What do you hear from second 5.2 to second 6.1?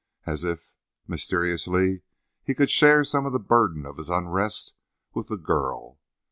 the girl.